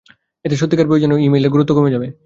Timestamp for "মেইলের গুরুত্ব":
1.29-1.71